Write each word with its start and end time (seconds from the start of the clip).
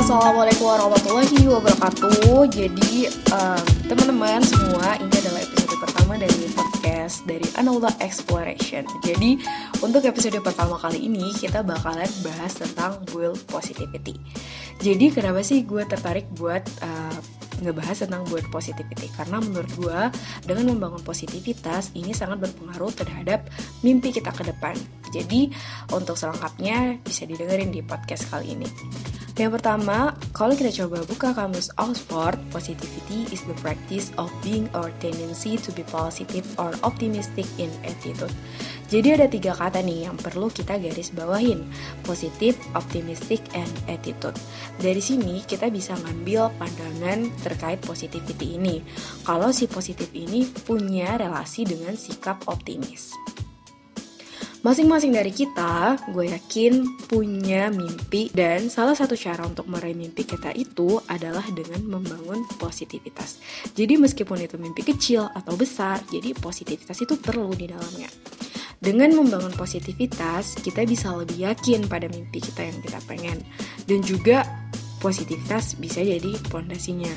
Assalamualaikum 0.00 0.64
warahmatullahi 0.64 1.44
wabarakatuh. 1.44 2.48
Jadi 2.48 3.12
um, 3.36 3.64
teman-teman 3.84 4.40
semua, 4.40 4.96
ini 4.96 5.12
adalah 5.12 5.44
episode 5.44 5.76
pertama 5.76 6.16
dari 6.16 6.40
podcast 6.56 7.20
dari 7.28 7.44
Anula 7.60 7.92
Exploration. 8.00 8.88
Jadi 9.04 9.36
untuk 9.84 10.00
episode 10.08 10.40
pertama 10.40 10.80
kali 10.80 11.04
ini 11.04 11.36
kita 11.36 11.60
bakalan 11.60 12.08
bahas 12.24 12.56
tentang 12.56 12.96
build 13.12 13.44
positivity. 13.44 14.16
Jadi 14.80 15.12
kenapa 15.12 15.44
sih 15.44 15.68
gue 15.68 15.84
tertarik 15.84 16.32
buat 16.32 16.64
uh, 16.80 17.20
ngebahas 17.60 18.08
tentang 18.08 18.24
build 18.32 18.48
positivity 18.48 19.04
karena 19.20 19.36
menurut 19.36 19.68
gue 19.76 20.00
dengan 20.48 20.72
membangun 20.72 21.04
positivitas 21.04 21.92
ini 21.92 22.16
sangat 22.16 22.40
berpengaruh 22.40 22.96
terhadap 22.96 23.52
mimpi 23.84 24.16
kita 24.16 24.32
ke 24.32 24.48
depan. 24.48 24.80
Jadi 25.12 25.52
untuk 25.92 26.16
selengkapnya 26.16 27.04
bisa 27.04 27.28
didengerin 27.28 27.68
di 27.68 27.84
podcast 27.84 28.32
kali 28.32 28.56
ini. 28.56 28.68
Yang 29.40 29.56
pertama, 29.56 30.12
kalau 30.36 30.52
kita 30.52 30.68
coba 30.84 31.00
buka 31.08 31.32
kamus 31.32 31.72
Oxford, 31.80 32.36
positivity 32.52 33.24
is 33.32 33.40
the 33.48 33.56
practice 33.64 34.12
of 34.20 34.28
being 34.44 34.68
or 34.76 34.92
tendency 35.00 35.56
to 35.56 35.72
be 35.72 35.80
positive 35.88 36.44
or 36.60 36.76
optimistic 36.84 37.48
in 37.56 37.72
attitude. 37.80 38.28
Jadi 38.92 39.16
ada 39.16 39.32
tiga 39.32 39.56
kata 39.56 39.80
nih 39.80 40.12
yang 40.12 40.20
perlu 40.20 40.52
kita 40.52 40.76
garis 40.76 41.08
bawahin, 41.16 41.64
positif, 42.04 42.52
optimistic, 42.76 43.40
and 43.56 43.72
attitude. 43.88 44.36
Dari 44.76 45.00
sini 45.00 45.40
kita 45.40 45.72
bisa 45.72 45.96
ngambil 45.96 46.52
pandangan 46.60 47.32
terkait 47.40 47.80
positivity 47.80 48.60
ini. 48.60 48.84
Kalau 49.24 49.56
si 49.56 49.64
positif 49.72 50.12
ini 50.12 50.44
punya 50.68 51.16
relasi 51.16 51.64
dengan 51.64 51.96
sikap 51.96 52.44
optimis. 52.44 53.16
Masing-masing 54.60 55.16
dari 55.16 55.32
kita, 55.32 55.96
gue 56.12 56.36
yakin 56.36 56.84
punya 57.08 57.72
mimpi 57.72 58.28
dan 58.28 58.68
salah 58.68 58.92
satu 58.92 59.16
cara 59.16 59.48
untuk 59.48 59.64
meraih 59.64 59.96
mimpi 59.96 60.28
kita 60.28 60.52
itu 60.52 61.00
adalah 61.08 61.40
dengan 61.48 61.80
membangun 61.88 62.44
positivitas. 62.60 63.40
Jadi 63.72 63.96
meskipun 63.96 64.44
itu 64.44 64.60
mimpi 64.60 64.84
kecil 64.84 65.32
atau 65.32 65.56
besar, 65.56 66.04
jadi 66.12 66.36
positivitas 66.36 67.00
itu 67.00 67.16
perlu 67.16 67.56
di 67.56 67.72
dalamnya. 67.72 68.12
Dengan 68.76 69.16
membangun 69.16 69.56
positivitas, 69.56 70.60
kita 70.60 70.84
bisa 70.84 71.08
lebih 71.16 71.40
yakin 71.48 71.88
pada 71.88 72.12
mimpi 72.12 72.44
kita 72.44 72.60
yang 72.60 72.84
kita 72.84 73.00
pengen. 73.08 73.40
Dan 73.88 74.04
juga 74.04 74.44
positivitas 75.00 75.74
bisa 75.80 76.04
jadi 76.04 76.36
pondasinya. 76.52 77.10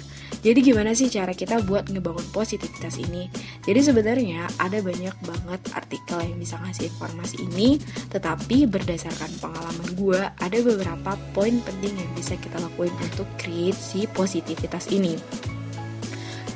Jadi 0.44 0.60
gimana 0.60 0.92
sih 0.92 1.08
cara 1.08 1.32
kita 1.32 1.64
buat 1.64 1.92
ngebangun 1.92 2.24
positivitas 2.32 3.00
ini? 3.00 3.28
Jadi 3.64 3.80
sebenarnya 3.80 4.48
ada 4.60 4.80
banyak 4.80 5.16
banget 5.24 5.62
artikel 5.76 6.20
yang 6.20 6.36
bisa 6.40 6.60
ngasih 6.60 6.90
informasi 6.92 7.36
ini, 7.44 7.80
tetapi 8.12 8.68
berdasarkan 8.68 9.32
pengalaman 9.40 9.90
gue, 9.96 10.20
ada 10.20 10.58
beberapa 10.64 11.16
poin 11.36 11.60
penting 11.64 11.96
yang 11.96 12.12
bisa 12.16 12.36
kita 12.40 12.60
lakuin 12.60 12.92
untuk 13.14 13.28
create 13.40 13.78
si 13.78 14.08
positivitas 14.08 14.92
ini. 14.92 15.16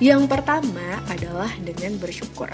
Yang 0.03 0.29
pertama 0.29 0.99
adalah 1.09 1.49
dengan 1.63 1.95
bersyukur. 1.97 2.51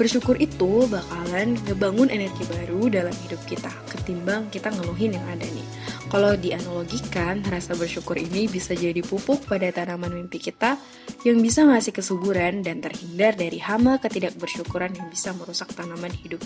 Bersyukur 0.00 0.40
itu 0.40 0.88
bakalan 0.88 1.60
ngebangun 1.68 2.08
energi 2.08 2.48
baru 2.48 2.88
dalam 2.88 3.12
hidup 3.26 3.42
kita 3.44 3.68
ketimbang 3.90 4.48
kita 4.48 4.72
ngeluhin 4.72 5.12
yang 5.12 5.26
ada 5.28 5.44
nih. 5.44 5.66
Kalau 6.10 6.34
dianalogikan, 6.34 7.38
rasa 7.46 7.78
bersyukur 7.78 8.18
ini 8.18 8.50
bisa 8.50 8.74
jadi 8.74 8.98
pupuk 8.98 9.46
pada 9.46 9.70
tanaman 9.70 10.10
mimpi 10.10 10.42
kita 10.42 10.74
yang 11.22 11.38
bisa 11.38 11.62
ngasih 11.62 11.94
kesuburan 11.94 12.66
dan 12.66 12.82
terhindar 12.82 13.38
dari 13.38 13.62
hama 13.62 14.02
ketidakbersyukuran 14.02 14.90
yang 14.98 15.06
bisa 15.06 15.30
merusak 15.38 15.70
tanaman 15.70 16.10
hidup 16.10 16.42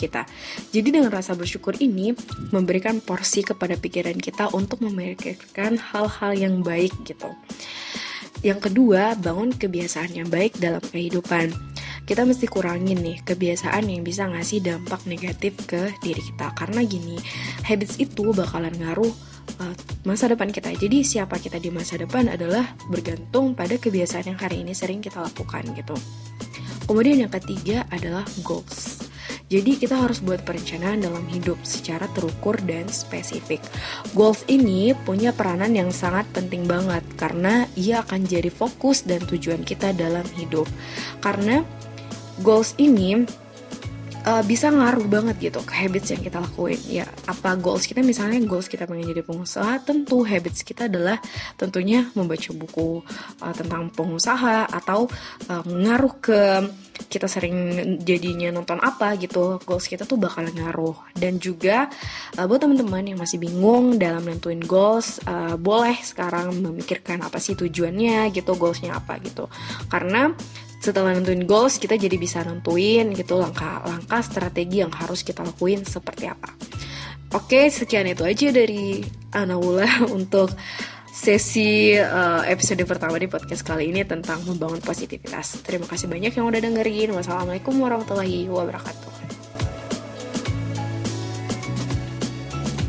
kita. 0.00 0.24
Jadi 0.72 0.96
dengan 0.96 1.12
rasa 1.12 1.36
bersyukur 1.36 1.76
ini 1.76 2.16
memberikan 2.56 3.04
porsi 3.04 3.44
kepada 3.44 3.76
pikiran 3.76 4.16
kita 4.16 4.48
untuk 4.56 4.80
memikirkan 4.80 5.76
hal-hal 5.76 6.32
yang 6.32 6.64
baik 6.64 6.96
gitu. 7.04 7.28
Yang 8.40 8.72
kedua, 8.72 9.12
bangun 9.20 9.52
kebiasaan 9.52 10.16
yang 10.16 10.32
baik 10.32 10.56
dalam 10.56 10.80
kehidupan 10.80 11.71
kita 12.02 12.26
mesti 12.26 12.46
kurangin 12.50 12.98
nih 12.98 13.22
kebiasaan 13.22 13.86
yang 13.86 14.02
bisa 14.02 14.26
ngasih 14.26 14.62
dampak 14.62 15.06
negatif 15.06 15.54
ke 15.64 15.94
diri 16.02 16.22
kita 16.22 16.50
karena 16.58 16.82
gini 16.82 17.16
habits 17.62 17.98
itu 18.02 18.34
bakalan 18.34 18.74
ngaruh 18.74 19.12
uh, 19.62 19.74
masa 20.02 20.30
depan 20.30 20.50
kita 20.50 20.74
jadi 20.74 21.02
siapa 21.06 21.38
kita 21.38 21.62
di 21.62 21.70
masa 21.70 21.98
depan 21.98 22.26
adalah 22.26 22.74
bergantung 22.90 23.54
pada 23.54 23.78
kebiasaan 23.78 24.34
yang 24.34 24.38
hari 24.38 24.66
ini 24.66 24.74
sering 24.74 24.98
kita 24.98 25.22
lakukan 25.22 25.62
gitu 25.78 25.94
kemudian 26.90 27.22
yang 27.22 27.32
ketiga 27.32 27.86
adalah 27.94 28.26
goals 28.42 29.02
jadi 29.52 29.76
kita 29.76 30.00
harus 30.00 30.24
buat 30.24 30.48
perencanaan 30.48 31.04
dalam 31.04 31.28
hidup 31.28 31.60
secara 31.60 32.08
terukur 32.16 32.56
dan 32.64 32.88
spesifik. 32.88 33.60
Goals 34.16 34.48
ini 34.48 34.96
punya 35.04 35.36
peranan 35.36 35.76
yang 35.76 35.92
sangat 35.92 36.24
penting 36.32 36.64
banget 36.64 37.04
karena 37.20 37.68
ia 37.76 38.00
akan 38.00 38.24
jadi 38.24 38.48
fokus 38.48 39.04
dan 39.04 39.20
tujuan 39.28 39.60
kita 39.60 39.92
dalam 39.92 40.24
hidup. 40.40 40.64
Karena 41.20 41.60
goals 42.40 42.72
ini 42.80 43.28
uh, 44.26 44.42
bisa 44.46 44.70
ngaruh 44.70 45.06
banget 45.10 45.50
gitu 45.50 45.60
ke 45.62 45.74
habits 45.74 46.10
yang 46.14 46.22
kita 46.22 46.38
lakuin. 46.38 46.80
Ya 46.86 47.06
apa 47.26 47.54
goals 47.58 47.86
kita? 47.86 48.00
Misalnya 48.02 48.38
goals 48.46 48.70
kita 48.70 48.86
pengen 48.86 49.10
jadi 49.10 49.22
pengusaha 49.26 49.82
tentu 49.82 50.22
habits 50.22 50.62
kita 50.62 50.86
adalah 50.86 51.18
tentunya 51.58 52.08
membaca 52.14 52.50
buku 52.54 53.02
uh, 53.42 53.54
tentang 53.54 53.90
pengusaha 53.92 54.70
atau 54.70 55.10
uh, 55.50 55.64
ngaruh 55.66 56.14
ke 56.22 56.40
kita 57.02 57.26
sering 57.26 57.98
jadinya 58.06 58.54
nonton 58.54 58.78
apa 58.78 59.18
gitu. 59.18 59.58
Goals 59.66 59.90
kita 59.90 60.06
tuh 60.06 60.16
bakal 60.16 60.46
ngaruh. 60.48 60.96
Dan 61.12 61.42
juga 61.42 61.90
uh, 62.38 62.46
buat 62.46 62.62
teman-teman 62.62 63.14
yang 63.14 63.18
masih 63.18 63.42
bingung 63.42 63.98
dalam 63.98 64.22
nentuin 64.22 64.62
goals 64.62 65.18
uh, 65.26 65.58
boleh 65.58 65.98
sekarang 66.00 66.54
memikirkan 66.62 67.20
apa 67.26 67.42
sih 67.42 67.58
tujuannya 67.58 68.30
gitu 68.30 68.54
goalsnya 68.54 68.96
apa 68.96 69.18
gitu. 69.20 69.50
Karena 69.90 70.30
setelah 70.82 71.14
nentuin 71.14 71.46
goals 71.46 71.78
kita 71.78 71.94
jadi 71.94 72.18
bisa 72.18 72.42
nentuin 72.42 73.14
gitu 73.14 73.38
langkah-langkah 73.38 74.18
strategi 74.26 74.82
yang 74.82 74.90
harus 74.90 75.22
kita 75.22 75.46
lakuin 75.46 75.86
seperti 75.86 76.26
apa. 76.26 76.50
Oke, 77.32 77.70
sekian 77.70 78.10
itu 78.10 78.26
aja 78.26 78.50
dari 78.50 79.00
Anaula 79.30 79.86
untuk 80.18 80.50
sesi 81.12 81.94
uh, 81.94 82.42
episode 82.50 82.82
pertama 82.82 83.14
di 83.20 83.30
podcast 83.30 83.62
kali 83.62 83.94
ini 83.94 84.02
tentang 84.02 84.42
membangun 84.42 84.82
positivitas. 84.82 85.62
Terima 85.62 85.86
kasih 85.86 86.10
banyak 86.10 86.34
yang 86.34 86.50
udah 86.50 86.60
dengerin. 86.60 87.14
Wassalamualaikum 87.14 87.78
warahmatullahi 87.78 88.50
wabarakatuh. 88.50 89.11